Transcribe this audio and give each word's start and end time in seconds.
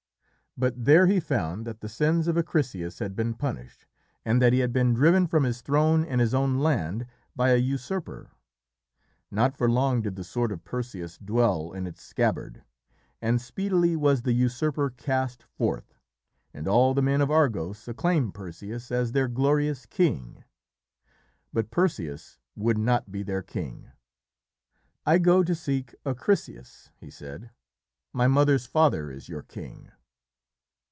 But 0.57 0.83
there 0.83 1.07
he 1.07 1.21
found 1.21 1.65
that 1.65 1.79
the 1.79 1.87
sins 1.87 2.27
of 2.27 2.35
Acrisius 2.37 2.99
had 2.99 3.15
been 3.15 3.35
punished 3.35 3.85
and 4.25 4.41
that 4.41 4.51
he 4.51 4.59
had 4.59 4.73
been 4.73 4.93
driven 4.93 5.25
from 5.25 5.45
his 5.45 5.61
throne 5.61 6.03
and 6.03 6.19
his 6.19 6.33
own 6.33 6.59
land 6.59 7.05
by 7.37 7.51
a 7.51 7.55
usurper. 7.55 8.31
Not 9.31 9.55
for 9.55 9.71
long 9.71 10.01
did 10.01 10.17
the 10.17 10.25
sword 10.25 10.51
of 10.51 10.65
Perseus 10.65 11.17
dwell 11.17 11.71
in 11.71 11.87
its 11.87 12.01
scabbard, 12.03 12.65
and 13.21 13.39
speedily 13.41 13.95
was 13.95 14.23
the 14.23 14.33
usurper 14.33 14.89
cast 14.89 15.43
forth, 15.43 15.95
and 16.53 16.67
all 16.67 16.93
the 16.93 17.01
men 17.01 17.21
of 17.21 17.31
Argos 17.31 17.87
acclaimed 17.87 18.33
Perseus 18.33 18.91
as 18.91 19.13
their 19.13 19.29
glorious 19.29 19.85
king. 19.85 20.43
But 21.53 21.71
Perseus 21.71 22.39
would 22.57 22.77
not 22.77 23.09
be 23.09 23.23
their 23.23 23.41
king. 23.41 23.89
"I 25.05 25.17
go 25.17 25.43
to 25.43 25.55
seek 25.55 25.95
Acrisius," 26.05 26.91
he 26.97 27.09
said. 27.09 27.51
"My 28.11 28.27
mother's 28.27 28.65
father 28.65 29.09
is 29.09 29.29
your 29.29 29.43
king." 29.43 29.91